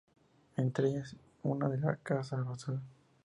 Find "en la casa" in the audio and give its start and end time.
1.67-2.35